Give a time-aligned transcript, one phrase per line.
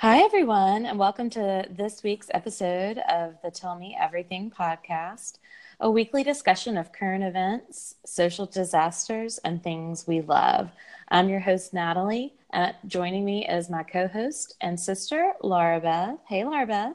[0.00, 5.38] Hi, everyone, and welcome to this week's episode of the Tell Me Everything podcast,
[5.80, 10.70] a weekly discussion of current events, social disasters, and things we love.
[11.08, 12.34] I'm your host, Natalie.
[12.50, 16.18] and joining me is my co host and sister, Laura Beth.
[16.28, 16.94] Hey, Laura Beth.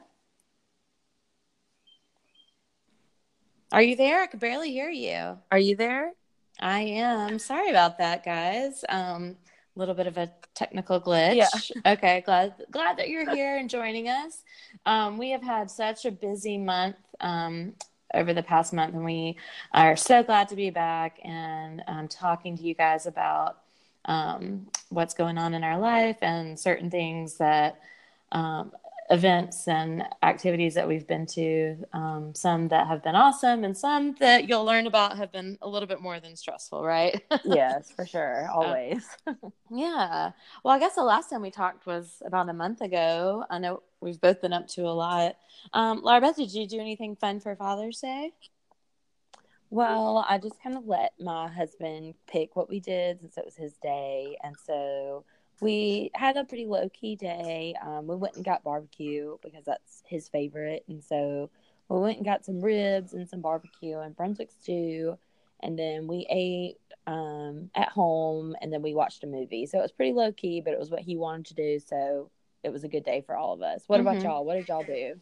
[3.70, 4.22] Are you there?
[4.22, 5.36] I could barely hear you.
[5.52, 6.12] Are you there?
[6.58, 7.38] I am.
[7.38, 8.82] Sorry about that, guys.
[8.88, 9.36] Um,
[9.76, 11.72] little bit of a technical glitch.
[11.74, 11.92] Yeah.
[11.92, 12.22] okay.
[12.24, 14.42] Glad glad that you're here and joining us.
[14.86, 17.74] Um, we have had such a busy month um,
[18.12, 19.36] over the past month, and we
[19.72, 23.58] are so glad to be back and um, talking to you guys about
[24.04, 27.80] um, what's going on in our life and certain things that
[28.32, 28.72] um,
[29.10, 34.14] events and activities that we've been to, um, some that have been awesome and some
[34.18, 37.22] that you'll learn about have been a little bit more than stressful, right?
[37.44, 38.48] yes, for sure.
[38.50, 39.06] Always.
[39.26, 39.34] Uh,
[39.70, 40.30] yeah.
[40.62, 43.44] Well, I guess the last time we talked was about a month ago.
[43.50, 45.36] I know we've both been up to a lot.
[45.72, 48.32] Um, Laura Beth, did you do anything fun for Father's Day?
[49.70, 53.56] Well, I just kind of let my husband pick what we did since it was
[53.56, 54.38] his day.
[54.42, 55.24] And so
[55.60, 57.74] we had a pretty low key day.
[57.82, 61.50] Um, we went and got barbecue because that's his favorite, and so
[61.88, 65.18] we went and got some ribs and some barbecue and Brunswick stew,
[65.60, 69.66] and then we ate um, at home, and then we watched a movie.
[69.66, 72.30] So it was pretty low key, but it was what he wanted to do, so
[72.62, 73.84] it was a good day for all of us.
[73.86, 74.08] What mm-hmm.
[74.08, 74.44] about y'all?
[74.44, 75.14] What did y'all do?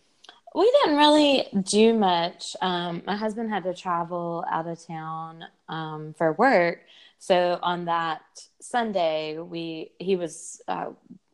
[0.55, 2.55] We didn't really do much.
[2.61, 6.81] Um, my husband had to travel out of town um, for work,
[7.23, 8.21] so on that
[8.61, 10.87] Sunday, we he was uh,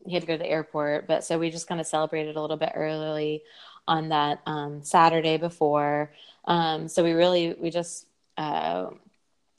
[0.04, 2.42] he had to go to the airport, but so we just kind of celebrated a
[2.42, 3.42] little bit early
[3.86, 6.12] on that um, Saturday before.
[6.44, 8.88] Um, so we really we just uh,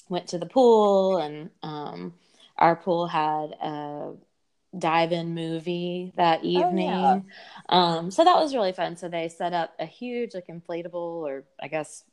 [0.08, 2.14] went to the pool, and um,
[2.60, 4.14] our pool had a
[4.78, 6.90] dive-in movie that evening.
[6.92, 7.96] Oh, yeah.
[7.98, 8.98] Um, so that was really fun.
[8.98, 12.04] So they set up a huge like inflatable, or I guess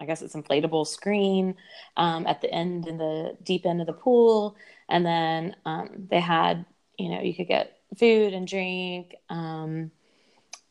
[0.00, 1.56] I guess it's inflatable screen
[1.96, 4.56] um, at the end in the deep end of the pool,
[4.88, 6.64] and then um, they had
[6.98, 9.90] you know you could get food and drink, um,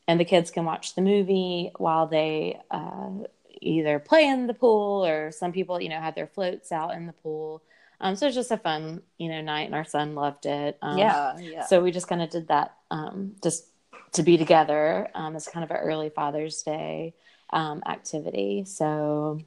[0.06, 3.10] and the kids can watch the movie while they uh,
[3.60, 7.06] either play in the pool or some people you know had their floats out in
[7.06, 7.62] the pool.
[8.00, 10.78] Um, so it was just a fun you know night, and our son loved it.
[10.82, 11.66] Um, yeah, yeah.
[11.66, 13.66] So we just kind of did that um, just
[14.12, 17.14] to be together as kind of an early Father's Day
[17.54, 18.64] um, activity.
[18.66, 19.40] So,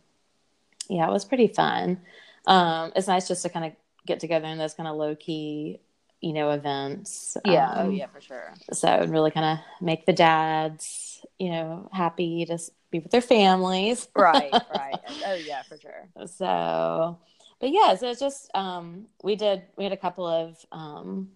[0.90, 2.02] yeah, it was pretty fun.
[2.48, 3.74] Um, it's nice just to kind of
[4.08, 5.80] get together in those kind of low key,
[6.22, 7.38] you know, events.
[7.46, 7.70] Yeah.
[7.76, 8.54] Oh, um, oh, yeah, for sure.
[8.72, 12.58] So, it really kind of make the dads, you know, happy to
[12.90, 14.08] be with their families.
[14.16, 14.54] right.
[14.54, 15.00] Right.
[15.26, 16.08] Oh, yeah, for sure.
[16.28, 17.20] So,
[17.60, 21.32] but yeah, so it's just, um, we did, we had a couple of, um,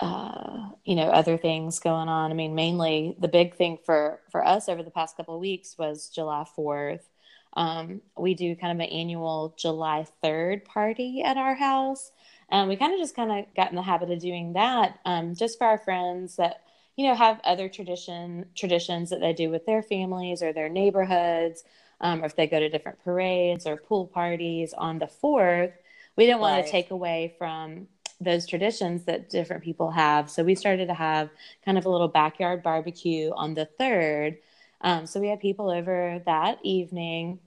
[0.00, 2.30] uh, you know other things going on.
[2.30, 5.76] I mean, mainly the big thing for for us over the past couple of weeks
[5.78, 7.08] was July Fourth.
[7.54, 12.12] Um, we do kind of an annual July Third party at our house,
[12.50, 15.34] and we kind of just kind of got in the habit of doing that um,
[15.34, 16.62] just for our friends that
[16.96, 21.64] you know have other tradition traditions that they do with their families or their neighborhoods,
[22.02, 25.72] um, or if they go to different parades or pool parties on the fourth.
[26.16, 26.64] We didn't want right.
[26.64, 27.88] to take away from
[28.20, 30.30] those traditions that different people have.
[30.30, 31.30] So we started to have
[31.64, 34.38] kind of a little backyard barbecue on the third.
[34.80, 37.38] Um, so we had people over that evening,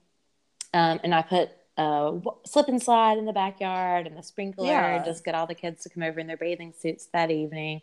[0.72, 5.04] um, and I put a slip and slide in the backyard and the sprinkler, yeah.
[5.04, 7.80] just get all the kids to come over in their bathing suits that evening.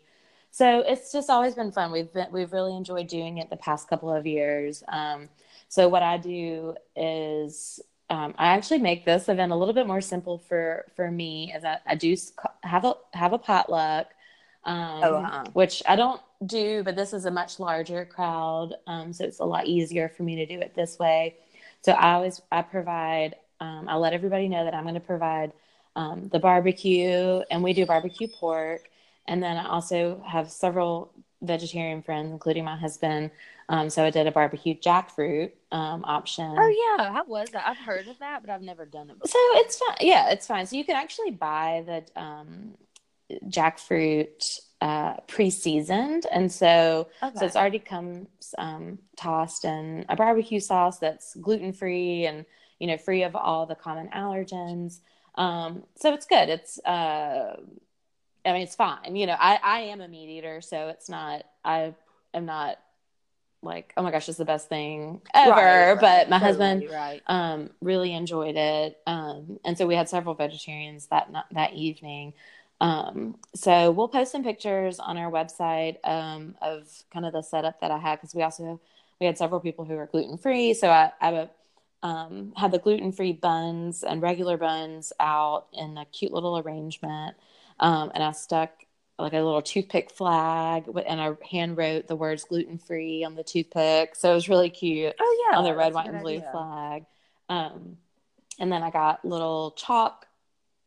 [0.50, 1.92] So it's just always been fun.
[1.92, 4.82] We've been, we've really enjoyed doing it the past couple of years.
[4.88, 5.28] Um,
[5.68, 10.00] so what I do is um, I actually make this event a little bit more
[10.00, 12.16] simple for for me as I, I do
[12.62, 14.08] have a have a potluck,
[14.64, 15.44] um, oh, uh-huh.
[15.52, 19.44] which I don't do, but this is a much larger crowd, um, so it's a
[19.44, 21.36] lot easier for me to do it this way.
[21.82, 25.52] So I always I provide um, I let everybody know that I'm going to provide
[25.96, 28.88] um, the barbecue, and we do barbecue pork,
[29.26, 31.12] and then I also have several
[31.42, 33.30] vegetarian friends, including my husband.
[33.68, 36.54] Um, so I did a barbecue jackfruit um, option.
[36.58, 37.66] Oh yeah, how was that?
[37.66, 39.18] I've heard of that, but I've never done it.
[39.18, 39.28] Before.
[39.28, 39.96] So it's fine.
[40.00, 40.66] Yeah, it's fine.
[40.66, 42.74] So you can actually buy the um,
[43.46, 47.38] jackfruit uh, pre-seasoned, and so okay.
[47.38, 52.46] so it's already comes um, tossed in a barbecue sauce that's gluten free and
[52.78, 55.00] you know free of all the common allergens.
[55.34, 56.48] Um, so it's good.
[56.48, 57.56] It's uh,
[58.44, 59.16] I mean, it's fine.
[59.16, 61.94] You know, I, I am a meat eater, so it's not, I
[62.34, 62.78] am not
[63.62, 65.50] like, oh my gosh, it's the best thing ever.
[65.50, 67.22] Right, right, but my totally, husband right.
[67.26, 68.98] um, really enjoyed it.
[69.06, 72.34] Um, and so we had several vegetarians that, that evening.
[72.80, 77.80] Um, so we'll post some pictures on our website um, of kind of the setup
[77.80, 78.80] that I had because we also
[79.20, 80.74] we had several people who are gluten free.
[80.74, 81.48] So I, I
[82.02, 87.36] um, had the gluten free buns and regular buns out in a cute little arrangement,
[87.80, 88.70] um, and I stuck
[89.18, 93.42] like a little toothpick flag and I hand wrote the words gluten free on the
[93.42, 94.14] toothpick.
[94.14, 95.14] So it was really cute.
[95.18, 95.58] Oh yeah.
[95.58, 96.48] On the red, white, and blue idea.
[96.52, 97.04] flag.
[97.48, 97.96] Um,
[98.60, 100.26] and then I got little chalk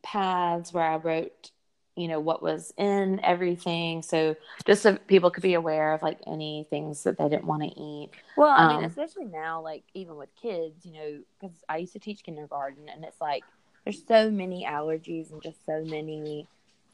[0.01, 1.51] pads where I wrote,
[1.97, 4.01] you know, what was in everything.
[4.01, 4.35] So
[4.65, 7.79] just so people could be aware of like any things that they didn't want to
[7.79, 8.11] eat.
[8.37, 11.94] Well, I um, mean, especially now, like even with kids, you know, because I used
[11.94, 13.44] to teach kindergarten and it's like
[13.83, 16.47] there's so many allergies and just so many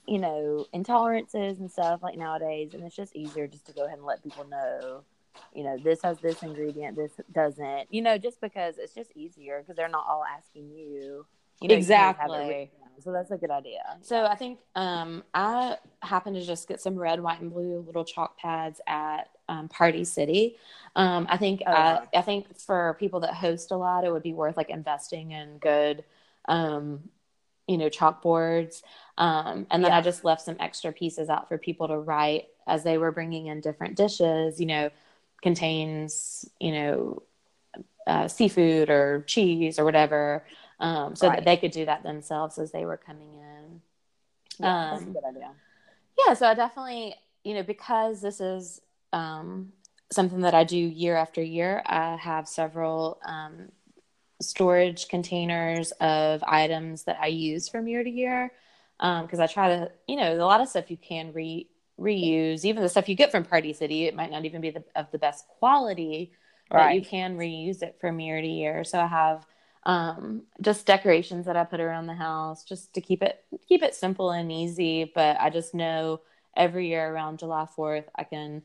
[0.07, 2.73] you know, intolerances and stuff like nowadays.
[2.73, 5.03] And it's just easier just to go ahead and let people know,
[5.53, 9.59] you know, this has this ingredient, this doesn't, you know, just because it's just easier
[9.59, 11.25] because they're not all asking you.
[11.61, 12.71] You know, exactly.
[12.71, 13.97] You so that's a good idea.
[14.01, 18.03] So I think um, I happened to just get some red, white, and blue little
[18.03, 20.55] chalk pads at um, Party City.
[20.95, 24.23] Um, I think oh, uh, I think for people that host a lot, it would
[24.23, 26.03] be worth like investing in good
[26.47, 27.09] um,
[27.67, 28.81] you know chalkboards
[29.17, 29.97] um, and then yeah.
[29.97, 33.47] i just left some extra pieces out for people to write as they were bringing
[33.47, 34.89] in different dishes you know
[35.41, 37.23] contains you know
[38.07, 40.45] uh, seafood or cheese or whatever
[40.79, 41.37] um, so right.
[41.37, 43.81] that they could do that themselves as they were coming in
[44.59, 45.51] yeah, that's a um, good idea
[46.25, 48.81] yeah so i definitely you know because this is
[49.13, 49.71] um,
[50.09, 53.69] something that i do year after year i have several um,
[54.41, 58.51] storage containers of items that I use from year to year.
[58.99, 61.67] Because um, I try to, you know, a lot of stuff you can re
[61.99, 62.65] reuse.
[62.65, 65.09] Even the stuff you get from Party City, it might not even be the, of
[65.11, 66.31] the best quality,
[66.69, 66.95] but right.
[66.95, 68.83] you can reuse it from year to year.
[68.83, 69.45] So I have
[69.83, 73.95] um, just decorations that I put around the house just to keep it keep it
[73.95, 75.11] simple and easy.
[75.13, 76.21] But I just know
[76.55, 78.63] every year around July Fourth, I can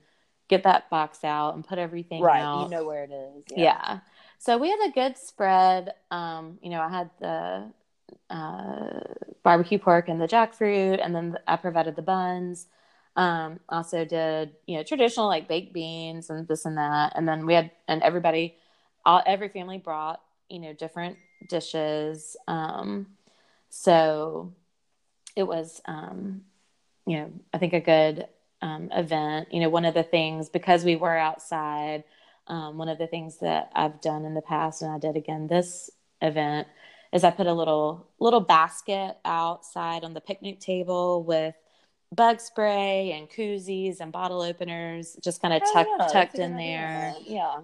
[0.49, 2.43] get that box out and put everything right.
[2.43, 2.65] out.
[2.65, 3.45] You know where it is.
[3.51, 3.63] Yeah.
[3.63, 3.99] yeah.
[4.43, 5.95] So we had a good spread.
[6.11, 7.73] Um, you know, I had the
[8.29, 9.01] uh,
[9.45, 12.67] barbecue pork and the jackfruit, and then I provided the buns.
[13.15, 17.47] Um, also did you know traditional like baked beans and this and that, and then
[17.47, 18.57] we had and everybody,
[19.07, 21.19] all, every family brought you know different
[21.49, 22.37] dishes.
[22.49, 23.07] Um,
[23.69, 24.53] so
[25.37, 26.41] it was um,
[27.07, 28.27] you know I think a good
[28.61, 29.53] um, event.
[29.53, 32.03] You know, one of the things because we were outside
[32.47, 35.47] um, one of the things that I've done in the past, and I did again
[35.47, 35.91] this
[36.21, 36.69] event,
[37.13, 41.55] is I put a little little basket outside on the picnic table with
[42.15, 46.57] bug spray and koozies and bottle openers, just kind of oh, tucked yeah, tucked in
[46.57, 47.15] there.
[47.25, 47.57] Yeah.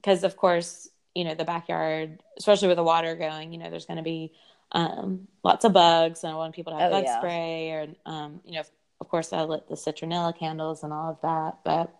[0.00, 3.70] Because um, of course, you know the backyard, especially with the water going, you know,
[3.70, 4.32] there's going to be
[4.72, 7.18] um, lots of bugs, and I want people to have oh, bug yeah.
[7.18, 8.62] spray, or um, you know,
[9.00, 11.94] of course, I lit the citronella candles and all of that, but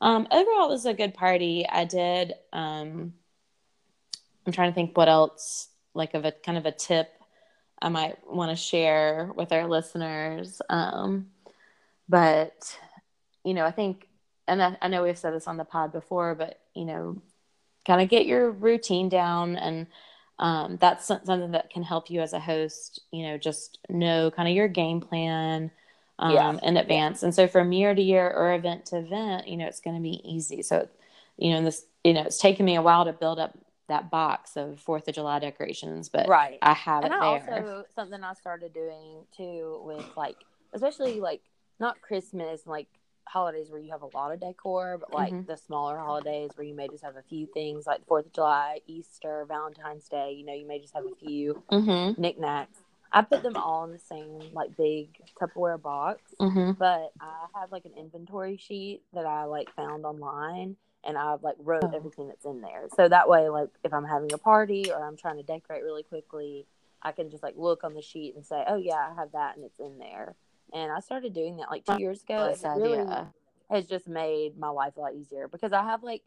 [0.00, 1.66] um, overall, it was a good party.
[1.68, 2.34] I did.
[2.52, 3.14] Um,
[4.46, 7.08] I'm trying to think what else, like of a kind of a tip
[7.82, 10.60] I might want to share with our listeners.
[10.68, 11.28] Um,
[12.08, 12.76] but
[13.44, 14.08] you know, I think,
[14.46, 17.20] and I, I know we've said this on the pod before, but you know,
[17.86, 19.86] kind of get your routine down and
[20.38, 24.48] um, that's something that can help you as a host you know just know kind
[24.48, 25.70] of your game plan
[26.20, 26.56] um, yeah.
[26.62, 27.22] in advance.
[27.22, 30.02] And so from year to year or event to event, you know, it's going to
[30.02, 30.62] be easy.
[30.62, 30.88] So,
[31.36, 33.58] you know, this, you know, it's taken me a while to build up
[33.88, 37.66] that box of Fourth of July decorations, but right, I have and it I there.
[37.66, 40.36] Also, something I started doing too with like,
[40.72, 41.40] especially like
[41.80, 42.86] not Christmas, like
[43.26, 45.50] holidays where you have a lot of decor, but like mm-hmm.
[45.50, 48.80] the smaller holidays where you may just have a few things, like Fourth of July,
[48.86, 50.34] Easter, Valentine's Day.
[50.38, 52.20] You know, you may just have a few mm-hmm.
[52.20, 52.78] knickknacks.
[53.12, 55.08] I put them all in the same like big
[55.40, 56.72] Tupperware box, mm-hmm.
[56.72, 61.56] but I have like an inventory sheet that I like found online, and I've like
[61.58, 61.92] wrote oh.
[61.94, 62.86] everything that's in there.
[62.94, 66.04] So that way, like if I'm having a party or I'm trying to decorate really
[66.04, 66.66] quickly,
[67.02, 69.56] I can just like look on the sheet and say, "Oh yeah, I have that,
[69.56, 70.36] and it's in there."
[70.72, 72.48] And I started doing that like two years ago.
[72.48, 73.04] Nice it really
[73.70, 76.22] has just made my life a lot easier because I have like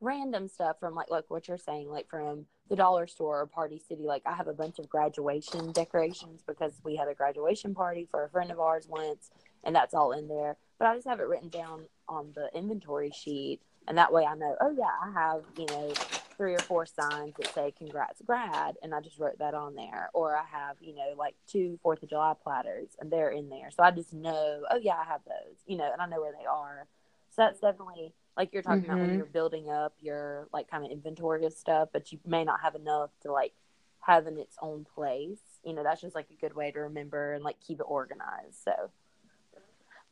[0.00, 3.80] random stuff from like like what you're saying, like from the dollar store or Party
[3.88, 4.04] City.
[4.04, 8.24] Like I have a bunch of graduation decorations because we had a graduation party for
[8.24, 9.30] a friend of ours once,
[9.64, 10.56] and that's all in there.
[10.78, 14.34] But I just have it written down on the inventory sheet, and that way I
[14.34, 14.56] know.
[14.60, 15.92] Oh yeah, I have you know
[16.36, 20.10] three or four signs that say "Congrats, grad," and I just wrote that on there.
[20.12, 23.70] Or I have you know like two Fourth of July platters, and they're in there,
[23.70, 24.62] so I just know.
[24.70, 25.56] Oh yeah, I have those.
[25.66, 26.86] You know, and I know where they are.
[27.30, 28.90] So that's definitely like you're talking mm-hmm.
[28.90, 29.18] about when mm-hmm.
[29.18, 32.74] you're building up your like kind of inventory of stuff, but you may not have
[32.74, 33.52] enough to like
[34.00, 35.40] have in its own place.
[35.64, 38.62] you know, that's just like a good way to remember and like keep it organized.
[38.64, 38.90] So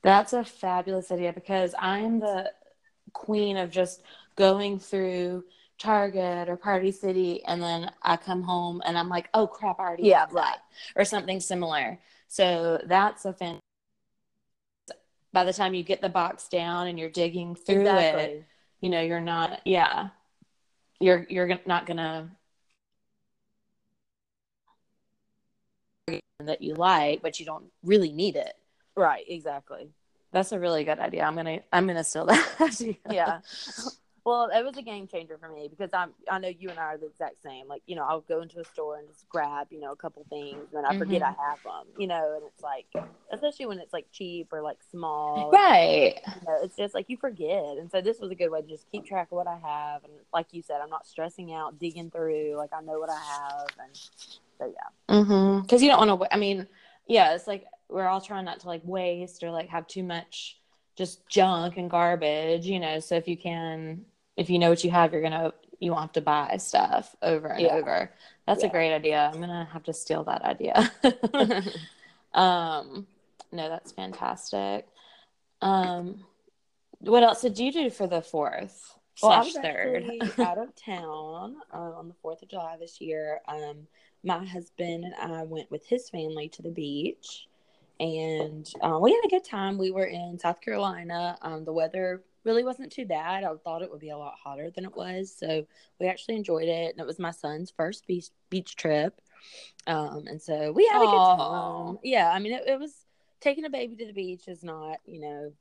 [0.03, 2.51] that's a fabulous idea because I'm the
[3.13, 4.03] queen of just
[4.37, 5.45] going through
[5.79, 9.85] Target or Party City, and then I come home and I'm like, oh crap, I
[9.85, 10.59] already yeah, have that,
[10.97, 11.99] or something similar.
[12.29, 13.61] So that's a fan.
[15.35, 18.23] By the time you get the box down and you're digging through exactly.
[18.23, 18.45] it,
[18.81, 19.61] you know you're not.
[19.67, 20.11] Yeah,
[21.01, 22.31] you're you're not gonna
[26.41, 28.55] that you like, but you don't really need it.
[28.97, 29.25] Right.
[29.29, 29.89] Exactly.
[30.33, 31.25] That's a really good idea.
[31.25, 32.97] I'm gonna I'm gonna steal that idea.
[33.11, 33.41] Yeah.
[34.25, 36.85] Well, it was a game changer for me because I'm I know you and I
[36.85, 37.69] are the exact same.
[37.69, 40.25] Like, you know, I'll go into a store and just grab, you know, a couple
[40.31, 40.99] things and then I mm-hmm.
[40.99, 42.87] forget I have them, you know, and it's like
[43.31, 45.51] especially when it's like cheap or like small.
[45.51, 46.21] Right.
[46.27, 47.77] You know, it's just like you forget.
[47.79, 50.05] And so this was a good way to just keep track of what I have
[50.05, 53.21] and like you said, I'm not stressing out digging through, like I know what I
[53.21, 53.95] have and
[54.59, 55.15] so yeah.
[55.15, 55.69] Mhm.
[55.69, 56.67] Cuz you don't want to I mean,
[57.07, 60.59] yeah, it's like we're all trying not to like waste or like have too much
[60.97, 63.01] just junk and garbage, you know.
[63.01, 66.13] So if you can if you know what you have, you're gonna you won't have
[66.13, 67.75] to buy stuff over and yeah.
[67.75, 68.11] over.
[68.47, 68.69] That's yeah.
[68.69, 69.31] a great idea.
[69.33, 70.93] I'm gonna have to steal that idea.
[72.35, 73.07] um,
[73.53, 74.87] no, that's fantastic.
[75.61, 76.25] Um,
[76.99, 80.05] what else did you do for the fourth well, slash third?
[80.39, 83.41] out of town uh, on the Fourth of July this year.
[83.49, 83.87] Um,
[84.23, 87.47] my husband and I went with his family to the beach,
[88.01, 89.79] and uh, we had a good time.
[89.79, 91.39] We were in South Carolina.
[91.43, 93.45] Um, the weather really wasn't too bad.
[93.45, 95.35] I thought it would be a lot hotter than it was.
[95.37, 95.67] So
[95.99, 96.93] we actually enjoyed it.
[96.93, 99.21] And it was my son's first beach, beach trip.
[99.87, 101.99] Um, and so we had a good time.
[102.03, 102.31] Yeah.
[102.31, 102.95] I mean, it, it, was
[103.41, 105.53] taking a baby to the beach is not, you know,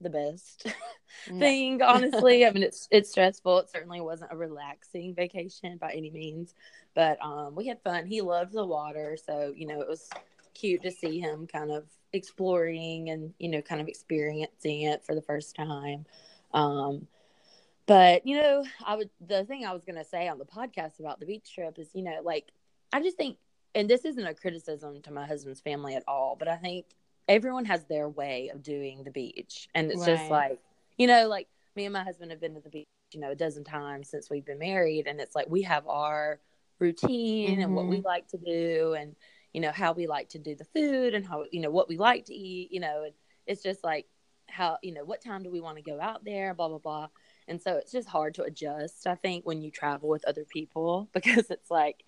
[0.00, 0.66] the best
[1.38, 2.44] thing, honestly.
[2.44, 3.60] I mean, it's, it's stressful.
[3.60, 6.54] It certainly wasn't a relaxing vacation by any means,
[6.94, 8.06] but, um, we had fun.
[8.06, 9.16] He loved the water.
[9.24, 10.08] So, you know, it was
[10.54, 11.84] cute to see him kind of
[12.16, 16.04] exploring and you know kind of experiencing it for the first time
[16.52, 17.06] um
[17.86, 20.98] but you know i would the thing i was going to say on the podcast
[21.00, 22.50] about the beach trip is you know like
[22.92, 23.36] i just think
[23.74, 26.86] and this isn't a criticism to my husband's family at all but i think
[27.28, 30.16] everyone has their way of doing the beach and it's right.
[30.16, 30.58] just like
[30.96, 33.36] you know like me and my husband have been to the beach you know a
[33.36, 36.40] dozen times since we've been married and it's like we have our
[36.78, 37.62] routine mm-hmm.
[37.62, 38.06] and what we mm-hmm.
[38.06, 39.14] like to do and
[39.52, 41.96] you know how we like to do the food and how you know what we
[41.96, 43.14] like to eat you know and
[43.46, 44.06] it's just like
[44.48, 47.08] how you know what time do we want to go out there blah blah blah
[47.48, 51.08] and so it's just hard to adjust i think when you travel with other people
[51.14, 52.04] because it's like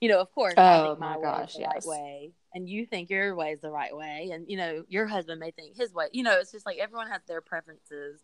[0.00, 1.68] you know of course oh my, my gosh yes.
[1.68, 5.06] right way and you think your way is the right way and you know your
[5.06, 8.20] husband may think his way you know it's just like everyone has their preferences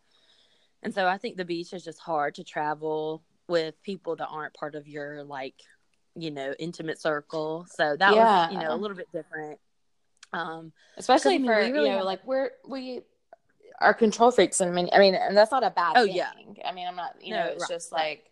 [0.83, 4.55] and so i think the beach is just hard to travel with people that aren't
[4.55, 5.55] part of your like
[6.17, 8.47] you know intimate circle so that yeah.
[8.47, 9.59] was you know a little bit different
[10.33, 13.03] um especially I mean, for really you know like we're we
[13.81, 16.17] are control freaks and I mean, I mean and that's not a bad oh, thing
[16.17, 16.31] yeah.
[16.65, 17.99] i mean i'm not you no, know it's right, just right.
[17.99, 18.31] like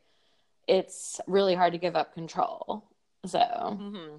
[0.67, 2.85] it's really hard to give up control
[3.27, 4.17] so mm-hmm.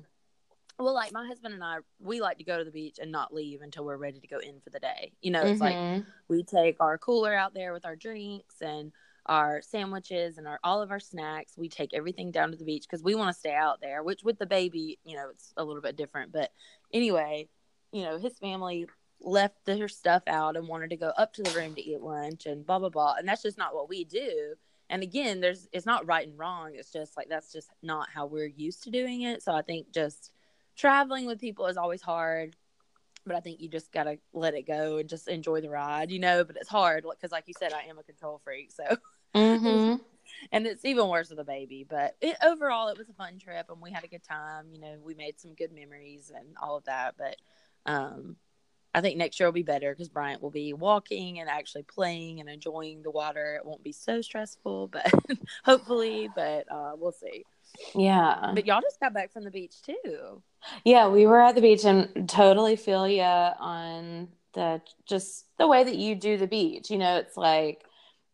[0.80, 3.34] well like my husband and i we like to go to the beach and not
[3.34, 5.96] leave until we're ready to go in for the day you know it's mm-hmm.
[5.96, 8.92] like we take our cooler out there with our drinks and
[9.26, 11.58] our sandwiches and our all of our snacks.
[11.58, 14.04] We take everything down to the beach because we want to stay out there.
[14.04, 16.32] Which with the baby, you know, it's a little bit different.
[16.32, 16.52] But
[16.94, 17.50] anyway,
[17.92, 18.88] you know, his family
[19.22, 22.46] left their stuff out and wanted to go up to the room to eat lunch
[22.46, 23.16] and blah blah blah.
[23.18, 24.56] And that's just not what we do.
[24.90, 26.74] And again, there's it's not right and wrong.
[26.76, 29.42] It's just like that's just not how we're used to doing it.
[29.42, 30.32] So I think just
[30.76, 32.56] traveling with people is always hard
[33.26, 36.20] but I think you just gotta let it go and just enjoy the ride, you
[36.20, 36.44] know.
[36.44, 38.98] But it's hard because, like you said, I am a control freak, so
[39.36, 39.96] Mm-hmm.
[40.52, 41.86] and it's even worse with a baby.
[41.88, 44.68] But it, overall, it was a fun trip, and we had a good time.
[44.72, 47.16] You know, we made some good memories and all of that.
[47.18, 47.36] But
[47.86, 48.38] um,
[48.94, 52.40] I think next year will be better because Bryant will be walking and actually playing
[52.40, 53.56] and enjoying the water.
[53.56, 55.12] It won't be so stressful, but
[55.64, 56.30] hopefully.
[56.34, 57.44] But uh, we'll see.
[57.94, 58.52] Yeah.
[58.54, 60.42] But y'all just got back from the beach too.
[60.84, 65.84] Yeah, we were at the beach and totally feel you on the just the way
[65.84, 66.90] that you do the beach.
[66.90, 67.84] You know, it's like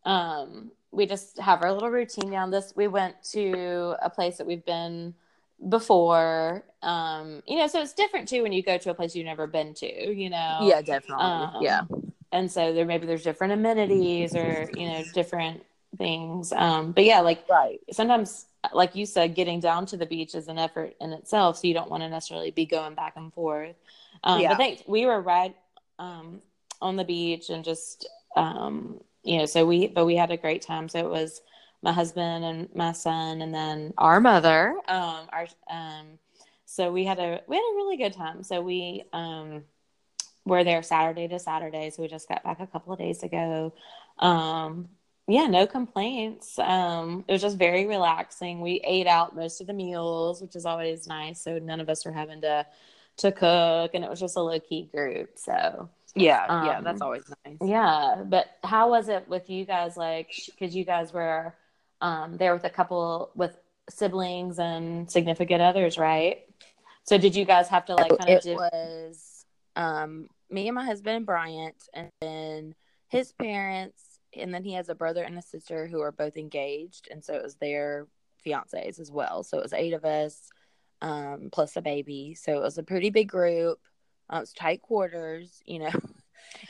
[0.04, 4.46] um we just have our little routine down this we went to a place that
[4.46, 5.14] we've been
[5.68, 9.24] before um you know so it's different too when you go to a place you've
[9.24, 10.58] never been to you know?
[10.62, 11.24] Yeah definitely.
[11.24, 11.82] Um, yeah.
[12.32, 15.64] and so there maybe there's different amenities or you know different
[15.98, 17.78] things um but yeah like right.
[17.92, 21.66] sometimes like you said getting down to the beach is an effort in itself so
[21.66, 23.74] you don't want to necessarily be going back and forth
[24.24, 24.48] um yeah.
[24.48, 25.56] but thanks we were right
[25.98, 26.40] um
[26.80, 30.62] on the beach and just um you know, so we, but we had a great
[30.62, 30.88] time.
[30.88, 31.42] So it was
[31.82, 34.74] my husband and my son, and then our mother.
[34.88, 36.18] Um, our um,
[36.64, 38.42] so we had a we had a really good time.
[38.42, 39.64] So we um
[40.44, 41.90] were there Saturday to Saturday.
[41.90, 43.72] So we just got back a couple of days ago.
[44.18, 44.88] Um
[45.32, 46.58] yeah, no complaints.
[46.58, 48.60] Um, it was just very relaxing.
[48.60, 51.40] We ate out most of the meals, which is always nice.
[51.40, 52.66] So none of us were having to
[53.18, 55.30] to cook, and it was just a low key group.
[55.36, 57.56] So yeah, um, yeah, that's always nice.
[57.62, 59.96] Yeah, but how was it with you guys?
[59.96, 61.54] Like, because you guys were
[62.02, 63.56] um, there with a couple with
[63.88, 66.44] siblings and significant others, right?
[67.04, 68.46] So did you guys have to like kind it of?
[68.46, 69.46] It was
[69.76, 72.74] um, me and my husband Bryant, and then
[73.08, 77.08] his parents and then he has a brother and a sister who are both engaged,
[77.10, 78.06] and so it was their
[78.44, 79.42] fiancés as well.
[79.42, 80.50] So it was eight of us,
[81.00, 82.34] um, plus a baby.
[82.34, 83.78] So it was a pretty big group.
[84.30, 85.90] Um, it was tight quarters, you know.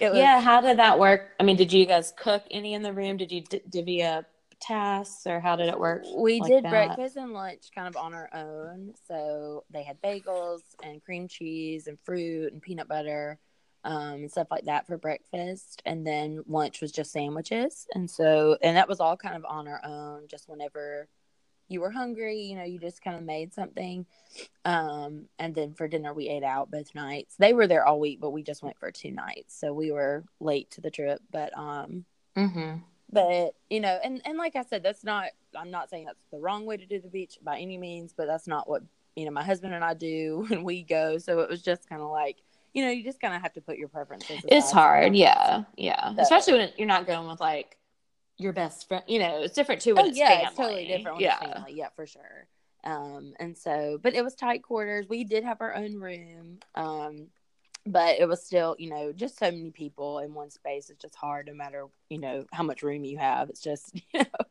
[0.00, 1.30] Was, yeah, how did that work?
[1.40, 3.16] I mean, did you guys cook any in the room?
[3.16, 4.26] Did you d- divvy up
[4.60, 6.04] tasks, or how did it work?
[6.16, 6.70] We like did that?
[6.70, 8.92] breakfast and lunch kind of on our own.
[9.08, 13.38] So they had bagels and cream cheese and fruit and peanut butter
[13.84, 15.82] um, and stuff like that for breakfast.
[15.84, 17.86] And then lunch was just sandwiches.
[17.94, 21.08] And so, and that was all kind of on our own, just whenever
[21.68, 24.06] you were hungry, you know, you just kind of made something.
[24.64, 27.34] Um, and then for dinner, we ate out both nights.
[27.38, 29.58] They were there all week, but we just went for two nights.
[29.58, 31.20] So we were late to the trip.
[31.30, 32.04] But, um,
[32.36, 32.76] mm-hmm.
[33.10, 36.38] but you know, and, and like I said, that's not, I'm not saying that's the
[36.38, 38.82] wrong way to do the beach by any means, but that's not what,
[39.16, 41.18] you know, my husband and I do when we go.
[41.18, 42.36] So it was just kind of like,
[42.72, 44.40] you know, you just kind of have to put your preferences.
[44.48, 46.14] It's hard, yeah, yeah.
[46.14, 47.76] So, Especially when you're not going with like
[48.38, 49.04] your best friend.
[49.06, 49.94] You know, it's different too.
[49.94, 50.46] When oh it's yeah, family.
[50.46, 51.20] it's totally different.
[51.20, 51.72] yeah, family.
[51.74, 52.46] yeah, for sure.
[52.84, 55.06] Um, and so, but it was tight quarters.
[55.08, 56.58] We did have our own room.
[56.74, 57.28] Um,
[57.84, 60.88] but it was still, you know, just so many people in one space.
[60.88, 63.50] It's just hard, no matter you know how much room you have.
[63.50, 64.44] It's just, you know,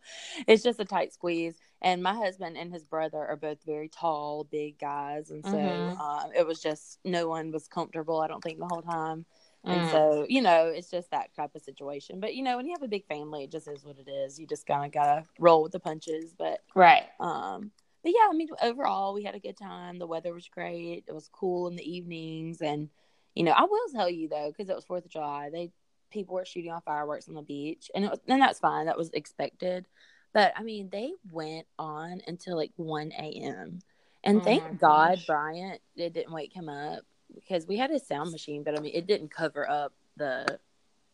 [0.47, 1.55] it's just a tight squeeze.
[1.81, 6.00] And my husband and his brother are both very tall, big guys, and so mm-hmm.
[6.00, 8.21] uh, it was just no one was comfortable.
[8.21, 9.25] I don't think the whole time.
[9.65, 9.71] Mm.
[9.71, 12.19] And so, you know, it's just that type of situation.
[12.19, 14.39] But you know, when you have a big family, it just is what it is.
[14.39, 16.36] You just kind of gotta roll with the punches.
[16.38, 17.71] But right, um,
[18.03, 19.97] but yeah, I mean, overall, we had a good time.
[19.97, 21.06] The weather was great.
[21.08, 22.89] It was cool in the evenings, and
[23.36, 25.71] you know, I will tell you though, because it was Fourth of July, they
[26.12, 28.86] people were shooting off fireworks on the beach, and it was, and that's fine.
[28.86, 29.88] That was expected.
[30.34, 33.80] But I mean, they went on until like one a.m.
[34.24, 38.32] And oh thank God Bryant it didn't wake him up because we had a sound
[38.32, 40.60] machine, but I mean, it didn't cover up the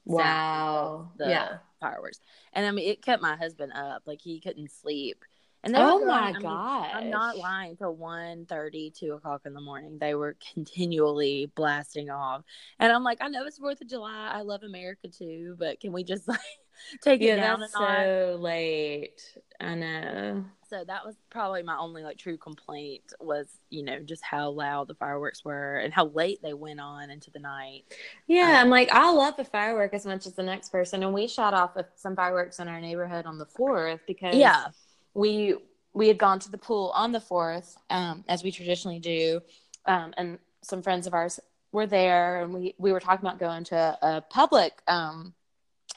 [0.06, 1.58] wow the yeah.
[1.80, 2.20] fireworks.
[2.54, 5.24] And I mean, it kept my husband up; like he couldn't sleep.
[5.64, 6.92] And then oh my god!
[6.94, 7.76] I'm not lying.
[7.76, 12.44] Till 1 30, 2 o'clock in the morning, they were continually blasting off.
[12.80, 14.32] And I'm like, I know it's Fourth of July.
[14.34, 16.40] I love America too, but can we just like
[17.02, 17.60] take yeah, it down?
[17.60, 19.22] That's so late.
[19.60, 20.46] I know.
[20.70, 24.90] So that was probably my only like true complaint was you know just how loud
[24.90, 27.84] the fireworks were and how late they went on into the night.
[28.28, 31.13] Yeah, um, I'm like I love the firework as much as the next person, and
[31.13, 34.68] we shot off some fireworks in our neighborhood on the fourth because yeah
[35.18, 35.56] we
[35.94, 39.42] we had gone to the pool on the fourth, um, as we traditionally do,
[39.86, 41.40] um, and some friends of ours
[41.72, 45.34] were there, and we we were talking about going to a, a public um,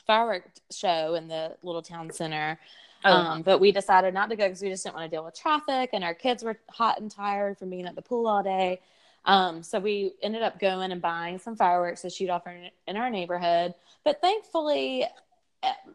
[0.06, 2.58] firework show in the little town center.
[3.04, 3.12] Oh.
[3.12, 5.38] Um, but we decided not to go because we just didn't want to deal with
[5.38, 8.80] traffic, and our kids were hot and tired from being at the pool all day.
[9.24, 12.96] Um, so we ended up going and buying some fireworks to shoot off in, in
[12.96, 13.74] our neighborhood.
[14.04, 15.06] But thankfully,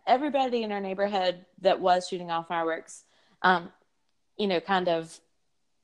[0.05, 3.03] everybody in our neighborhood that was shooting off fireworks
[3.45, 3.71] um,
[4.37, 5.17] you know, kind of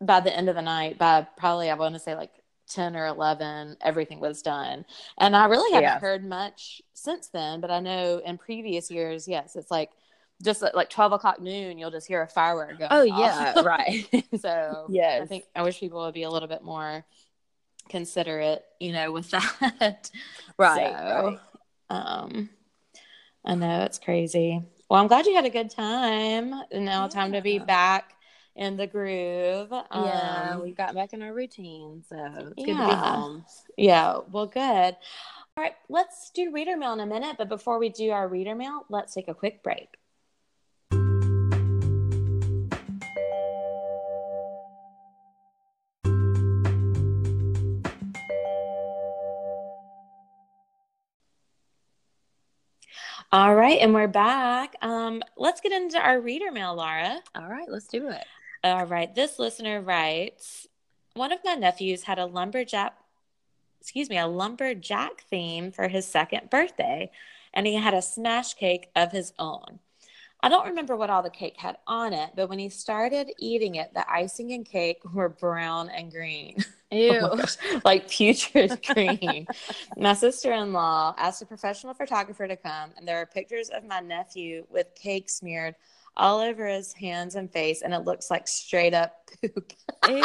[0.01, 2.31] by the end of the night, by probably I want to say like
[2.73, 4.85] 10 or 11 everything was done
[5.19, 5.99] and i really haven't yeah.
[5.99, 9.91] heard much since then but i know in previous years yes it's like
[10.43, 14.07] just like 12 o'clock noon you'll just hear a firework go oh yeah right
[14.39, 17.05] so yeah i think i wish people would be a little bit more
[17.89, 20.09] considerate you know with that
[20.57, 21.37] right, so,
[21.89, 22.25] right.
[22.25, 22.49] um
[23.45, 26.53] i know it's crazy well, I'm glad you had a good time.
[26.69, 27.07] And now, yeah.
[27.07, 28.13] time to be back
[28.55, 29.69] in the groove.
[29.71, 32.65] Yeah, um, we got back in our routine, so it's yeah.
[32.65, 33.45] good to be home.
[33.77, 34.95] Yeah, well, good.
[35.57, 38.55] All right, let's do reader mail in a minute, but before we do our reader
[38.55, 39.97] mail, let's take a quick break.
[53.33, 54.75] All right, and we're back.
[54.81, 57.17] Um, let's get into our reader mail, Laura.
[57.33, 58.25] All right, let's do it.
[58.63, 60.67] All right, this listener writes
[61.15, 62.95] One of my nephews had a lumberjack,
[63.79, 67.09] excuse me, a lumberjack theme for his second birthday,
[67.55, 69.79] and he had a smash cake of his own.
[70.43, 73.75] I don't remember what all the cake had on it, but when he started eating
[73.75, 76.57] it, the icing and cake were brown and green.
[76.91, 77.19] Ew.
[77.21, 77.45] Oh
[77.85, 79.47] like putrid green.
[79.97, 83.85] my sister in law asked a professional photographer to come, and there are pictures of
[83.85, 85.75] my nephew with cake smeared
[86.17, 89.73] all over his hands and face, and it looks like straight up poop.
[90.07, 90.19] Ew.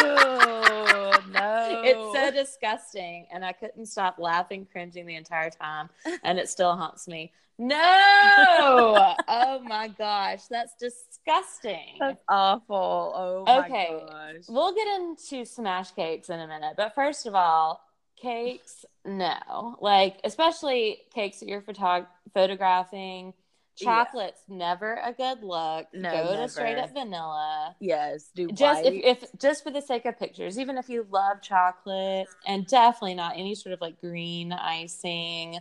[1.32, 1.82] No.
[1.84, 5.88] It's so disgusting, and I couldn't stop laughing, cringing the entire time,
[6.24, 7.32] and it still haunts me.
[7.58, 7.74] No!
[9.28, 11.96] oh my gosh, that's disgusting.
[11.98, 13.12] That's awful.
[13.16, 14.02] Oh my Okay.
[14.06, 14.44] gosh.
[14.48, 17.80] We'll get into smash cakes in a minute, but first of all,
[18.20, 19.76] cakes, no.
[19.80, 23.32] Like, especially cakes that you're photog- photographing.
[23.78, 24.04] Yeah.
[24.04, 25.86] Chocolate's never a good look.
[25.92, 26.42] No, Go never.
[26.44, 27.76] to straight up vanilla.
[27.80, 31.42] Yes, do Just if, if just for the sake of pictures, even if you love
[31.42, 35.58] chocolate, and definitely not any sort of like green icing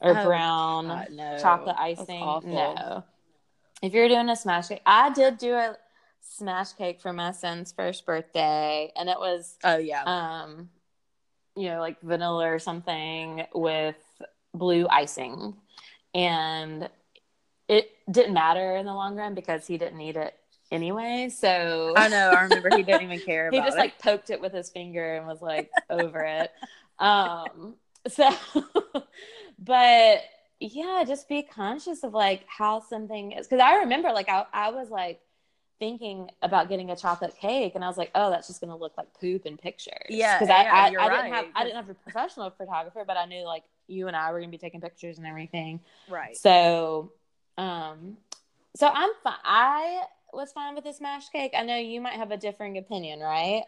[0.00, 1.38] or Oh, brown God, no.
[1.40, 2.40] chocolate icing.
[2.44, 3.04] No.
[3.82, 5.76] If you're doing a smash cake, I did do a
[6.20, 10.02] smash cake for my son's first birthday, and it was Oh yeah.
[10.04, 10.70] um,
[11.54, 13.96] you know, like vanilla or something with
[14.54, 15.54] blue icing,
[16.14, 16.88] and
[18.10, 20.34] didn't matter in the long run because he didn't eat it
[20.70, 21.28] anyway.
[21.28, 22.30] So I know.
[22.30, 23.80] I remember he didn't even care he just it.
[23.80, 26.50] like poked it with his finger and was like over it.
[26.98, 27.74] Um,
[28.08, 28.30] so,
[29.58, 30.20] but
[30.60, 33.46] yeah, just be conscious of like how something is.
[33.46, 35.20] Cause I remember like I, I was like
[35.78, 38.96] thinking about getting a chocolate cake and I was like, oh, that's just to look
[38.98, 39.94] like poop in pictures.
[40.08, 41.44] Yeah, Cause I, yeah, I, didn't have.
[41.54, 44.48] I didn't have a professional photographer, but I knew like you and I were to
[44.48, 45.80] be taking pictures and everything.
[46.08, 46.36] right.
[46.36, 47.12] So,
[47.58, 48.16] um,
[48.76, 49.34] so I'm fine.
[49.44, 51.52] I was fine with the smash cake.
[51.56, 53.64] I know you might have a differing opinion, right?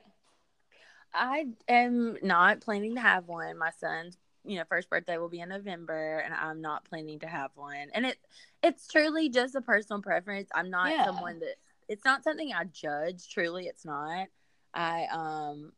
[1.12, 3.58] I am not planning to have one.
[3.58, 7.26] My son's, you know, first birthday will be in November, and I'm not planning to
[7.26, 7.88] have one.
[7.92, 8.18] And it,
[8.62, 10.48] it's truly just a personal preference.
[10.54, 11.06] I'm not Yeah.
[11.06, 11.56] someone that
[11.88, 13.28] it's not something I judge.
[13.28, 14.28] Truly, it's not.
[14.72, 15.72] I um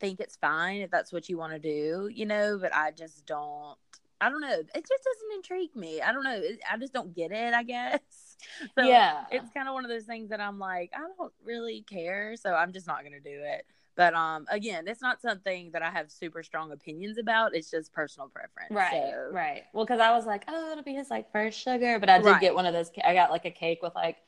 [0.00, 2.58] think it's fine if that's what you want to do, you know.
[2.58, 3.76] But I just don't.
[4.20, 4.50] I don't know.
[4.52, 6.00] It just doesn't intrigue me.
[6.00, 6.42] I don't know.
[6.72, 7.54] I just don't get it.
[7.54, 8.00] I guess.
[8.76, 9.24] So yeah.
[9.32, 12.54] it's kind of one of those things that I'm like, I don't really care, so
[12.54, 13.66] I'm just not gonna do it.
[13.96, 17.56] But um, again, it's not something that I have super strong opinions about.
[17.56, 18.70] It's just personal preference.
[18.70, 19.64] right, so- right.
[19.72, 22.26] Well, because I was like, oh, it'll be his like first sugar, but I did
[22.26, 22.40] Right.
[22.40, 22.92] get one of those.
[23.04, 24.18] I got like a cake with like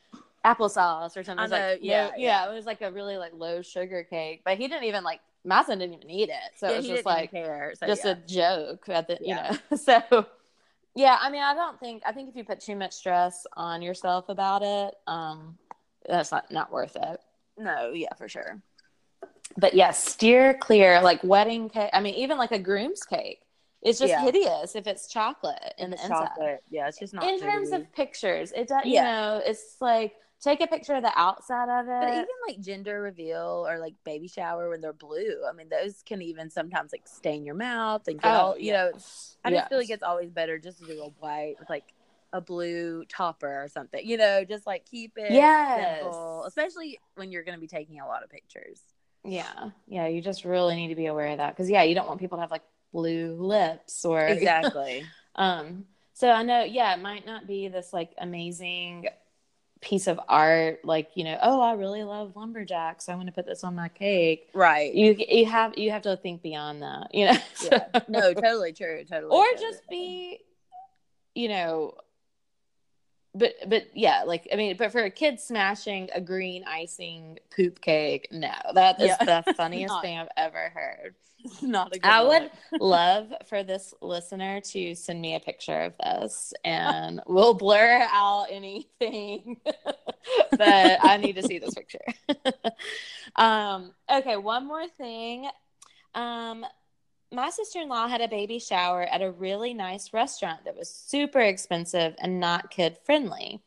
[0.43, 1.39] applesauce or something.
[1.39, 2.51] I It like, yeah, yeah, yeah.
[2.51, 5.21] It was like a really like low sugar cake, but he didn't even like.
[5.43, 7.73] My son didn't even eat it, so Yeah, it was just like care.
[7.75, 8.11] So, just yeah.
[8.11, 9.53] a joke at the Yeah.
[9.53, 9.77] you know
[10.11, 10.25] so
[10.95, 13.81] yeah i mean i don't think i think if you put too much stress on
[13.81, 15.57] yourself about it um
[16.07, 17.19] that's not not worth it
[17.57, 18.61] no, yeah, for sure.
[19.57, 23.41] but yeah steer clear like wedding cake i mean even like a groom's cake
[23.81, 24.21] it's just Yeah.
[24.25, 26.63] hideous if it's chocolate in the It's inside chocolate.
[26.69, 27.23] Yeah, it's just not.
[27.23, 29.03] in terms of pictures it does you Yeah.
[29.03, 33.01] know it's like take a picture of the outside of it But even like gender
[33.01, 37.07] reveal or like baby shower when they're blue, I mean, those can even sometimes like
[37.07, 39.37] stain your mouth and get all, you know, Oh, yes.
[39.43, 41.93] I just feel like it's always better just to do a white with like
[42.33, 46.01] a blue topper or something, you know, just like keep it Yes.
[46.01, 48.81] simple, especially when you're going to be taking a lot of pictures.
[49.23, 52.07] yeah yeah you just really need to be aware of that because yeah you don't
[52.07, 55.07] want people to have like blue lips or Exactly.
[55.35, 59.07] Um, so I know, yeah, it might not be this like amazing
[59.81, 63.09] piece of art, like you know, oh, I really love lumberjacks.
[63.09, 64.49] I want to put this on my cake.
[64.53, 64.93] right.
[64.93, 67.37] You you have you have to think beyond that, you know.
[67.63, 67.85] Yeah.
[68.07, 69.03] No, totally true.
[69.03, 69.35] Totally.
[69.35, 70.39] or just be,
[71.35, 71.95] you know.
[73.33, 77.79] But but yeah, like I mean, but for a kid smashing a green icing poop
[77.79, 79.41] cake, no, that is Yeah.
[79.43, 81.15] the funniest Not- thing I've ever heard.
[81.63, 82.49] not a good I one.
[82.73, 88.05] would love for this listener to send me a picture of this and we'll blur
[88.11, 89.57] out anything.
[90.51, 92.05] but I need to see this picture.
[93.35, 95.49] um, okay, one more thing.
[96.13, 96.63] Um,
[97.31, 100.89] my sister in law had a baby shower at a really nice restaurant that was
[100.89, 103.61] super expensive and not kid friendly.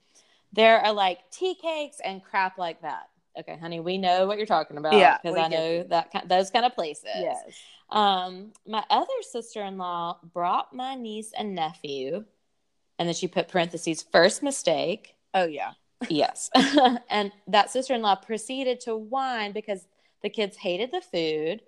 [0.52, 3.08] There are like tea cakes and crap like that.
[3.38, 4.94] Okay, honey, we know what you're talking about.
[4.94, 7.08] Yeah, because I know that ki- those kind of places.
[7.16, 7.42] Yes.
[7.90, 12.24] Um, my other sister-in-law brought my niece and nephew,
[12.98, 15.16] and then she put parentheses first mistake.
[15.32, 15.72] Oh yeah.
[16.08, 16.50] Yes,
[17.10, 19.86] and that sister-in-law proceeded to whine because
[20.22, 21.62] the kids hated the food,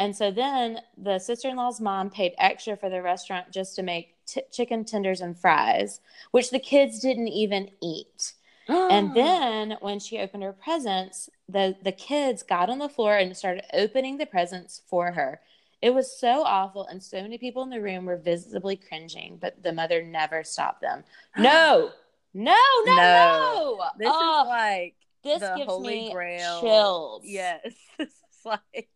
[0.00, 4.40] and so then the sister-in-law's mom paid extra for the restaurant just to make t-
[4.50, 8.32] chicken tenders and fries, which the kids didn't even eat.
[8.66, 13.36] And then when she opened her presents, the the kids got on the floor and
[13.36, 15.42] started opening the presents for her.
[15.82, 19.62] It was so awful, and so many people in the room were visibly cringing, but
[19.62, 21.04] the mother never stopped them.
[21.36, 21.90] No,
[22.32, 22.54] No,
[22.86, 22.96] no, no.
[22.96, 23.84] No.
[23.98, 26.60] This oh, is like this gives Holy me Grail.
[26.62, 27.22] chills.
[27.26, 27.60] yes,
[27.98, 28.88] this is like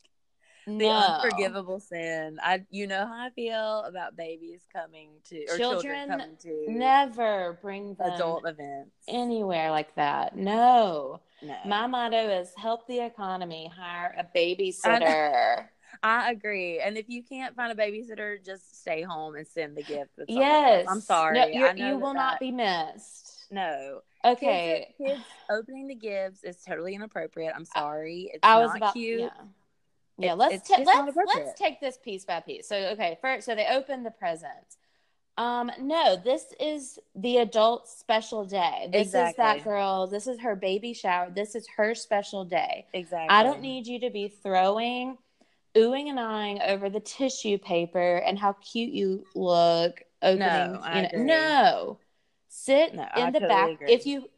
[0.67, 0.91] the no.
[0.91, 2.39] unforgivable sin.
[2.43, 6.65] I, you know how I feel about babies coming to or children, Children coming to
[6.69, 8.91] Never bring them adult events.
[9.09, 10.37] anywhere like that.
[10.37, 11.21] No.
[11.43, 15.67] no, My motto is help the economy, hire a babysitter.
[16.03, 16.81] I agree.
[16.81, 20.11] And if you can't find a babysitter, just stay home and send the gift.
[20.29, 20.87] yes.
[20.89, 21.35] I'm sorry.
[21.39, 23.47] No, I you're- know you that will that- not be missed.
[23.51, 24.01] No.
[24.25, 24.95] Okay.
[24.99, 27.53] Kids, kids opening the gifts is totally inappropriate.
[27.55, 28.31] I'm sorry.
[28.33, 29.21] It's I was not about cute.
[29.21, 29.29] Yeah.
[30.19, 32.69] Yeah, It- let's ta- let's let's take this piece by piece.
[32.69, 34.77] So okay, first, so they open the presents.
[35.37, 38.89] Um, no, this is the adult special day.
[38.93, 40.07] This is that girl.
[40.07, 41.29] This is her baby shower.
[41.31, 42.87] This is her special day.
[42.93, 43.29] Exactly.
[43.31, 45.19] I don't need you to be throwing,
[45.75, 50.47] oohing and eyeing over the tissue paper and how cute you look opening.
[50.81, 51.99] I you know, no,
[52.49, 53.71] sit No, in I the totally back.
[53.71, 53.93] agree.
[53.93, 54.31] If you,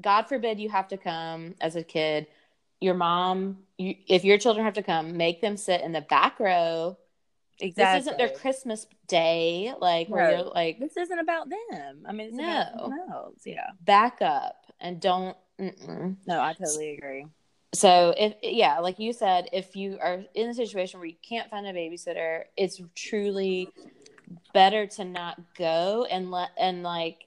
[0.00, 2.28] God forbid, you have to come as a kid.
[2.80, 6.40] Your mom, you, if your children have to come, make them sit in the back
[6.40, 6.96] row.
[7.62, 7.98] Exactly.
[7.98, 10.30] This isn't their Christmas day, like where No.
[10.30, 12.04] you're like This isn't about them.
[12.06, 12.64] I mean, it's No.
[12.78, 13.34] someone.
[13.44, 13.70] Yeah.
[13.84, 15.36] back up and don't.
[15.58, 16.16] Mm-mm.
[16.26, 17.26] No, I totally agree.
[17.74, 21.50] So if yeah, like you said, if you are in a situation where you can't
[21.50, 23.68] find a babysitter, it's truly
[24.54, 27.26] better to not go and let and like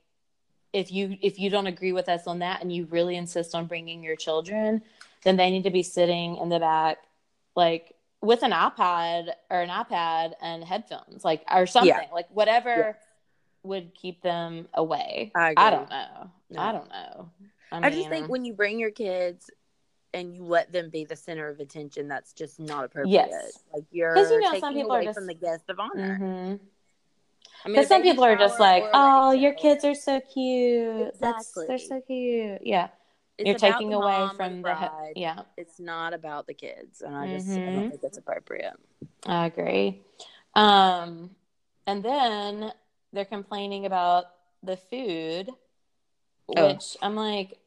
[0.73, 3.67] if you if you don't agree with us on that and you really insist on
[3.67, 4.81] bringing your children,
[5.23, 6.97] then they need to be sitting in the back
[7.55, 12.07] like with an iPod or an iPad and headphones, like or something, Yeah.
[12.11, 12.93] like whatever Yeah.
[13.63, 15.31] would keep them away.
[15.35, 16.31] I I don't know.
[16.49, 16.61] No.
[16.61, 17.29] I don't know.
[17.71, 19.49] I, I, just think when you bring your kids
[20.13, 23.29] and you let them be the center of attention, that's just not appropriate.
[23.31, 23.59] Yes.
[23.73, 26.17] Like you're you know, taking some people are just- from the guest of honor.
[26.19, 26.59] Mhm.
[27.65, 31.13] I mean, Because some people are just like, "Oh, your kids are so cute.
[31.19, 32.89] That's they're so cute." Yeah,
[33.37, 35.43] it's you're taking away from the he- yeah.
[35.57, 37.73] It's not about the kids, and I just I Mhm.
[37.75, 38.75] don't think that's appropriate.
[39.25, 40.03] I agree.
[40.55, 41.35] Um,
[41.87, 42.73] and then
[43.13, 44.25] they're complaining about
[44.61, 45.49] the food,
[46.49, 46.67] Oh.
[46.67, 47.59] which I'm like,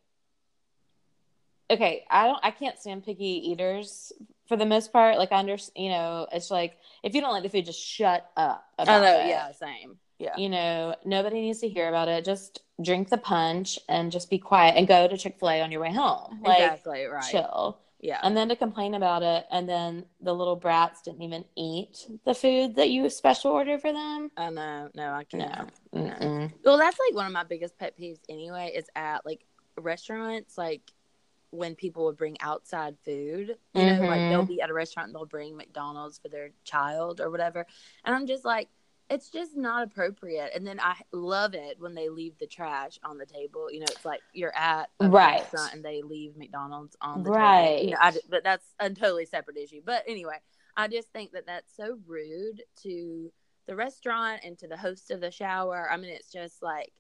[1.71, 4.13] okay, I don't, I can't stand picky eaters
[4.47, 5.19] for the most part.
[5.19, 8.31] Like, I understand, you know, it's like if you don't like the food, just shut
[8.37, 8.65] up.
[8.79, 9.29] I know, it.
[9.29, 10.37] yeah, same, yeah.
[10.37, 12.25] you know, nobody needs to hear about it.
[12.25, 15.73] Just drink the punch and just be quiet and go to Chick fil A on
[15.73, 16.41] your way home.
[16.43, 17.25] Like, exactly right.
[17.31, 17.79] chill.
[17.99, 22.07] Yeah, And then to complain about it, and then the little brats didn't even eat
[22.25, 24.31] the food that you special order for them.
[24.37, 24.91] I know.
[24.95, 25.71] No, I can't.
[25.93, 26.03] No.
[26.03, 26.53] Mm-mm.
[26.63, 29.47] Well, that's like one of my biggest pet peeves anyway, is at like
[29.79, 30.83] restaurants, like
[31.57, 33.57] when people would bring outside food.
[33.75, 34.47] You know, like they'll mm-hmm.
[34.47, 37.66] be at a restaurant and they'll bring McDonald's for their child or whatever.
[38.05, 38.69] And I'm just like,
[39.09, 40.51] it's just not appropriate.
[40.55, 43.71] And then I love it when they leave the trash on the table.
[43.71, 45.40] You know, it's like you're at a Right.
[45.40, 47.66] restaurant and they leave McDonald's on the Right.
[47.66, 47.85] table.
[47.85, 49.81] You know, I, but that's a totally separate issue.
[49.85, 50.38] But anyway,
[50.77, 53.33] I just think that that's so rude to
[53.66, 55.88] the restaurant and to the host of the shower.
[55.90, 56.92] I mean, it's just like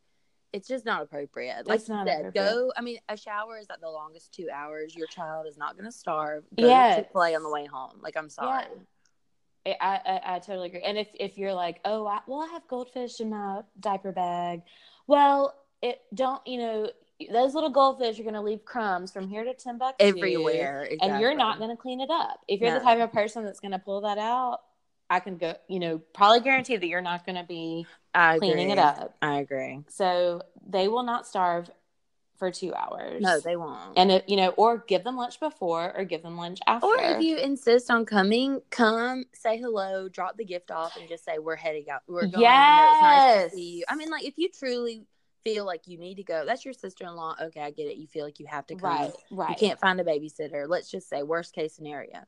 [0.52, 1.66] it's just not appropriate.
[1.66, 2.72] Like It's not said, go.
[2.76, 4.94] I mean, a shower is at the longest two hours.
[4.94, 6.44] Your child is not going to starve.
[6.58, 6.96] Go Yes.
[6.98, 7.98] to play on the way home.
[8.00, 8.64] Like I'm sorry.
[9.66, 9.74] Yeah.
[9.80, 10.82] I, I, I totally agree.
[10.82, 14.62] And if, if you're like, oh, I, well, I have goldfish in my diaper bag.
[15.08, 16.90] Well, it don't, you know,
[17.32, 20.04] those little goldfish are going to leave crumbs from here to Timbuktu.
[20.04, 22.40] Everywhere, And you're not going to clean it up.
[22.46, 24.60] If you're the type of person that's going to pull that out,
[25.08, 28.70] I can go, you know, probably guarantee that you're not going to be I cleaning
[28.70, 29.14] it up.
[29.22, 29.80] I agree.
[29.88, 31.70] So they will not starve
[32.38, 33.22] for two hours.
[33.22, 33.96] No, they won't.
[33.96, 36.86] and if, you know, or give them lunch before or give them lunch after.
[36.86, 41.24] Or if you insist on coming, come say hello, drop the gift off, and just
[41.24, 42.02] say we're heading out.
[42.06, 42.42] We're going.
[42.44, 43.50] It's nice Yes.
[43.52, 43.84] to see you.
[43.88, 45.04] I mean, like if you truly
[45.44, 47.36] feel like you need to go, that's your sister-in-law.
[47.44, 47.96] Okay, I get it.
[47.96, 48.90] You feel like you have to come.
[48.90, 49.50] right, right.
[49.50, 50.68] You can't find a babysitter.
[50.68, 52.18] Let's just say worst case scenario.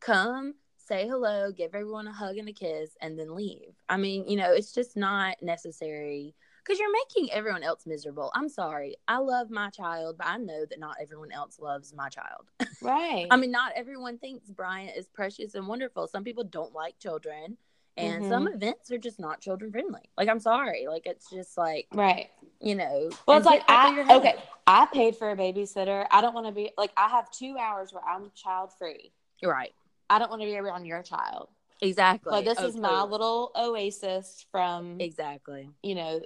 [0.00, 0.54] Come,
[0.88, 3.74] say hello, give everyone a hug and a kiss, and then leave.
[3.88, 8.30] I mean, you know, it's just not necessary because you're making everyone else miserable.
[8.34, 8.96] I'm sorry.
[9.06, 12.50] I love my child, but I know that not everyone else loves my child.
[12.82, 13.26] right.
[13.30, 16.06] I mean, not everyone thinks Bryant is precious and wonderful.
[16.08, 17.58] Some people don't like children,
[17.98, 18.54] and some Mm-hmm.
[18.56, 20.08] events are just not children friendly.
[20.16, 20.86] Like, I'm sorry.
[20.88, 22.30] Like, it's just like, right.
[22.60, 23.10] you know.
[23.26, 24.34] Well, it's like get that through your I okay.
[24.66, 26.06] I paid for a babysitter.
[26.10, 29.12] I don't want to be like I have two hours where I'm child free.
[29.42, 29.72] Right.
[30.10, 31.48] I don't want to be around your child.
[31.80, 32.32] Exactly.
[32.32, 35.70] Like this Oh, is my little oasis from Exactly.
[35.82, 36.20] you know.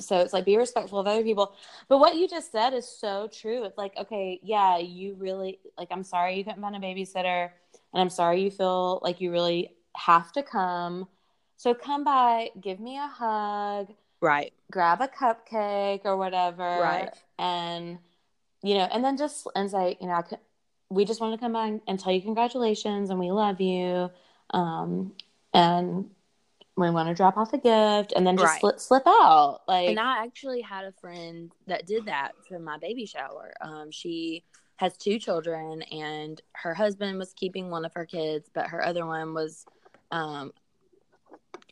[0.00, 1.54] So it's like be respectful of other people.
[1.88, 3.64] But what you just said is so true.
[3.64, 5.88] It's like okay, yeah, you really like.
[5.90, 7.50] I'm sorry you couldn't find a babysitter,
[7.92, 11.08] and I'm sorry you feel like you really have to come.
[11.56, 13.92] So come by, give me a hug.
[14.20, 14.52] Right.
[14.70, 17.10] grab a cupcake or whatever, Right.
[17.38, 17.98] and
[18.62, 20.38] you know, and then just and say, you know, I could,
[20.90, 24.10] we just want to come by and tell you congratulations and we love you,
[24.50, 25.12] um,
[25.52, 26.10] and
[26.76, 28.60] we want to drop off a gift, and then just Right.
[28.60, 32.78] slip slip out, like And I actually had a friend that did that for my
[32.78, 33.52] baby shower.
[33.60, 34.44] Um, she
[34.76, 39.04] has two children, and her husband was keeping one of her kids, but her other
[39.04, 39.66] one was,
[40.12, 40.52] um,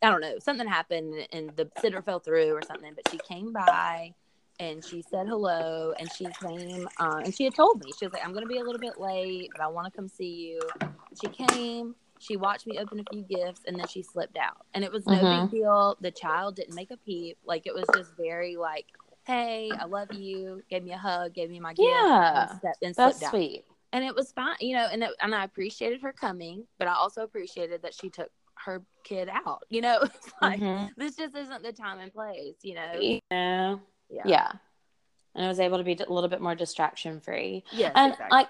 [0.02, 2.92] I don't know, something happened and the sitter fell through or something.
[2.94, 4.14] But she came by
[4.59, 8.12] and she said hello, and she came, uh, and she had told me she was
[8.12, 10.25] like, "I'm going to be a little bit late, but I want to come see
[10.49, 10.69] you."
[11.21, 11.95] She came.
[12.19, 14.64] She watched me open a few gifts and then she slipped out.
[14.73, 15.31] And it was no Mhm.
[15.31, 15.97] big deal.
[16.01, 17.37] The child didn't make a peep.
[17.45, 18.87] Like it was just very like,
[19.25, 20.62] hey, I love you.
[20.71, 21.88] Gave me a hug, gave me my gift.
[21.90, 22.49] Yeah.
[22.51, 23.31] And, stepped, and that's slipped out.
[23.33, 23.64] sweet.
[23.92, 26.95] And it was fine, you know, and it, and I appreciated her coming, but I
[26.95, 28.31] also appreciated that she took
[28.64, 29.64] her kid out.
[29.69, 30.90] You know, it's like Mhm.
[30.97, 32.92] this just isn't the time and place, you know.
[32.95, 34.23] You know, Yeah.
[34.27, 34.53] yeah.
[35.35, 37.64] And I was able to be a little bit more distraction free.
[37.73, 37.92] Yeah.
[37.95, 38.37] and exactly.
[38.37, 38.49] like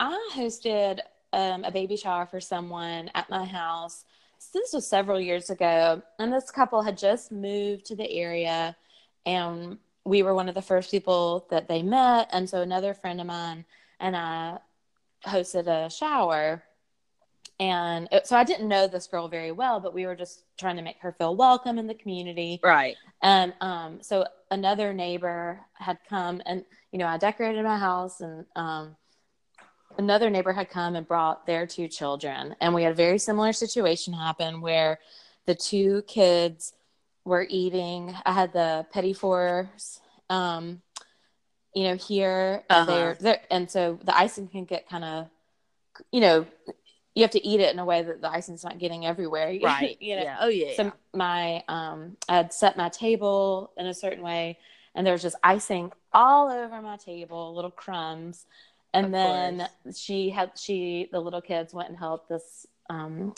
[0.00, 1.00] I hosted
[1.32, 4.04] um, a baby shower for someone at my house.
[4.38, 8.76] So this was several years ago, and this couple had just moved to the area,
[9.24, 12.28] and we were one of the first people that they met.
[12.32, 13.64] And so another friend of mine
[14.00, 14.58] and I
[15.26, 16.62] hosted a shower.
[17.58, 20.76] And it, so I didn't know this girl very well, but we were just trying
[20.76, 22.60] to make her feel welcome in the community.
[22.62, 22.96] right.
[23.22, 28.44] And um, so another neighbor had come and, you know, I decorated my house and
[28.56, 28.94] um,
[29.96, 32.54] another neighbor had come and brought their two children.
[32.60, 34.98] And we had a very similar situation happen where
[35.46, 36.74] the two kids
[37.24, 38.14] were eating.
[38.26, 40.82] I had the petit fours, um,
[41.74, 42.64] you know, here.
[42.68, 43.14] And, Uh-huh.
[43.20, 45.28] they're, and so the icing can get kind of,
[46.12, 46.46] you know,
[47.16, 49.48] you have to eat it in a way that the icing's not getting everywhere.
[49.62, 49.96] Right.
[50.00, 50.36] you know, Yeah.
[50.40, 50.76] Oh yeah.
[50.76, 50.90] so yeah.
[51.14, 54.58] my um I had set my table in a certain way
[54.94, 58.46] and there was just icing all over my table, little crumbs.
[58.94, 63.34] And Of then she had she the little kids went and helped this um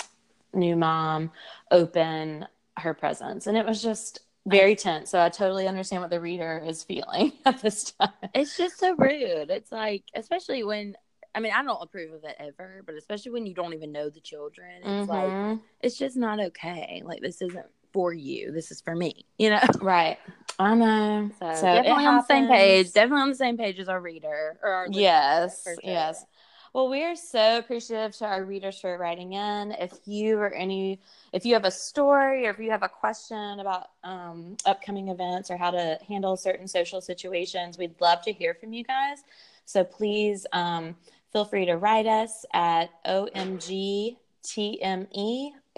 [0.52, 1.30] new mom
[1.70, 2.46] open
[2.78, 5.10] her presents and it was just very tense.
[5.10, 8.10] So I totally understand what the reader is feeling at this time.
[8.34, 9.50] It's just so rude.
[9.50, 10.96] It's like, especially when,
[11.34, 14.08] I mean, I don't approve of it ever, but especially when you don't even know
[14.10, 15.60] the children, it's like, Mhm.
[15.80, 17.02] it's just not okay.
[17.04, 18.52] Like, this isn't for you.
[18.52, 19.60] This is for me, you know?
[19.80, 20.18] right.
[20.58, 21.30] I know.
[21.38, 22.92] So, So, definitely on the same page.
[22.92, 25.78] Definitely on the same page as our reader or our listener, Yes, sure.
[25.84, 26.26] yes.
[26.74, 29.72] Well, we are so appreciative to our readers for writing in.
[29.72, 31.00] If you or any,
[31.32, 35.50] if you have a story or if you have a question about um, upcoming events
[35.50, 39.22] or how to handle certain social situations, we'd love to hear from you guys.
[39.64, 40.94] So please um,
[41.32, 44.16] feel free to write us at omgtme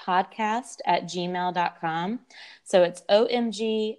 [0.00, 2.20] podcast at gmail.com.
[2.64, 3.98] So it's omgtme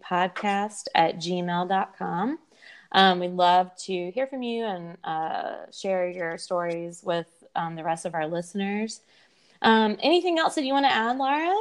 [0.00, 2.38] podcast at gmail.com.
[2.92, 7.84] Um, we'd love to hear from you and uh, share your stories with um, the
[7.84, 9.02] rest of our listeners.
[9.60, 11.54] Um, anything else that you want to add, Laura?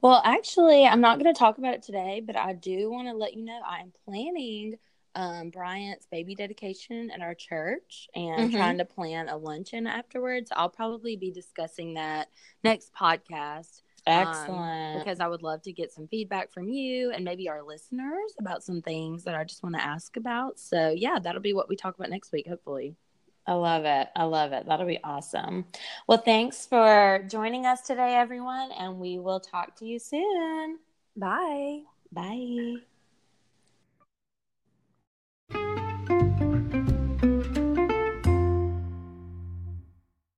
[0.00, 3.14] Well, actually, I'm not going to talk about it today, but I do want to
[3.14, 4.78] let you know I am planning
[5.14, 8.52] um, Bryant's baby dedication at our church and Mhm.
[8.56, 10.50] trying to plan a luncheon afterwards.
[10.54, 12.28] I'll probably be discussing that
[12.62, 13.82] next podcast.
[14.06, 14.98] um, Excellent.
[14.98, 18.62] because I would love to get some feedback from you and maybe our listeners about
[18.62, 20.58] some things that I just want to ask about.
[20.58, 22.96] So, yeah, that'll be what we talk about next week, hopefully.
[23.46, 24.08] I love it.
[24.14, 24.66] I love it.
[24.66, 25.66] That'll be awesome.
[26.06, 30.80] Well, thanks for joining us today, everyone, and we will talk to you soon.
[31.16, 31.84] Bye.
[32.12, 32.84] Bye.